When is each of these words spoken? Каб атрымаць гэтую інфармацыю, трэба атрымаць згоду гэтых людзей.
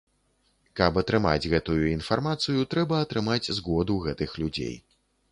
Каб 0.79 0.93
атрымаць 1.01 1.49
гэтую 1.51 1.75
інфармацыю, 1.89 2.63
трэба 2.71 2.95
атрымаць 3.07 3.51
згоду 3.59 3.99
гэтых 4.07 4.31
людзей. 4.45 4.73